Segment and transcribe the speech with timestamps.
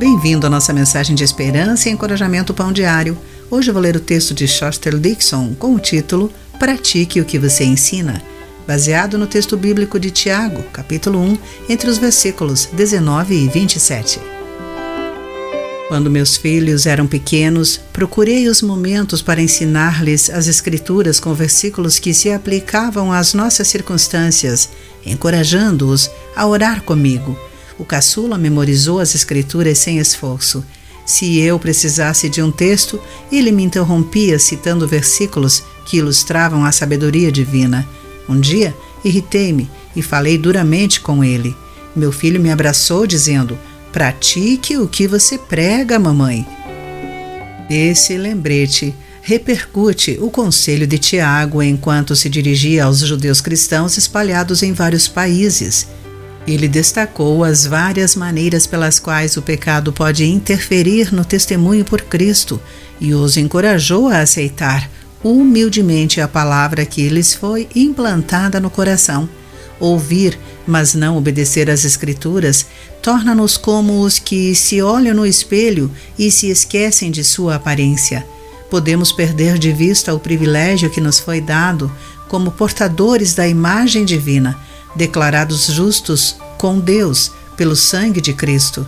[0.00, 3.18] Bem-vindo à nossa mensagem de esperança e encorajamento pão diário.
[3.50, 7.64] Hoje vou ler o texto de Shoster Dixon com o título Pratique o que você
[7.64, 8.22] ensina,
[8.66, 14.18] baseado no texto bíblico de Tiago, capítulo 1, entre os versículos 19 e 27.
[15.88, 22.14] Quando meus filhos eram pequenos, procurei os momentos para ensinar-lhes as Escrituras com versículos que
[22.14, 24.70] se aplicavam às nossas circunstâncias,
[25.04, 27.38] encorajando-os a orar comigo
[27.80, 30.62] o caçula memorizou as escrituras sem esforço.
[31.06, 33.00] Se eu precisasse de um texto,
[33.32, 37.88] ele me interrompia citando versículos que ilustravam a sabedoria divina.
[38.28, 41.56] Um dia, irritei-me e falei duramente com ele.
[41.96, 43.58] Meu filho me abraçou, dizendo:
[43.90, 46.46] Pratique o que você prega, mamãe.
[47.70, 54.74] Esse lembrete repercute o conselho de Tiago enquanto se dirigia aos judeus cristãos espalhados em
[54.74, 55.88] vários países.
[56.46, 62.60] Ele destacou as várias maneiras pelas quais o pecado pode interferir no testemunho por Cristo
[63.00, 64.90] e os encorajou a aceitar
[65.22, 69.28] humildemente a palavra que lhes foi implantada no coração.
[69.78, 72.66] Ouvir, mas não obedecer às Escrituras,
[73.02, 78.26] torna-nos como os que se olham no espelho e se esquecem de sua aparência.
[78.70, 81.90] Podemos perder de vista o privilégio que nos foi dado
[82.28, 84.56] como portadores da imagem divina
[84.94, 88.86] declarados justos com Deus pelo sangue de Cristo.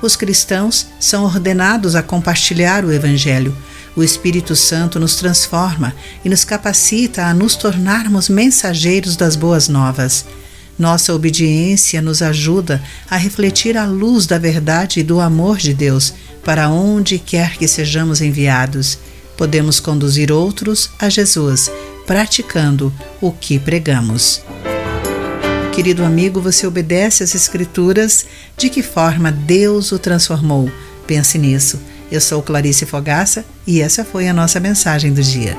[0.00, 3.56] Os cristãos são ordenados a compartilhar o Evangelho.
[3.96, 10.26] O Espírito Santo nos transforma e nos capacita a nos tornarmos mensageiros das boas novas.
[10.78, 16.12] Nossa obediência nos ajuda a refletir a luz da verdade e do amor de Deus
[16.44, 18.98] para onde quer que sejamos enviados.
[19.36, 21.70] Podemos conduzir outros a Jesus,
[22.06, 24.42] praticando o que pregamos.
[25.74, 28.24] Querido amigo, você obedece às Escrituras?
[28.56, 30.70] De que forma Deus o transformou?
[31.04, 31.80] Pense nisso.
[32.12, 35.56] Eu sou Clarice Fogaça e essa foi a nossa mensagem do dia.